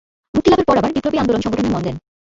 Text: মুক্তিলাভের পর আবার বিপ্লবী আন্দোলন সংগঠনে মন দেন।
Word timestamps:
মুক্তিলাভের 0.33 0.67
পর 0.67 0.75
আবার 0.77 0.91
বিপ্লবী 0.95 1.17
আন্দোলন 1.19 1.41
সংগঠনে 1.43 1.69
মন 1.73 1.81
দেন। 1.83 1.95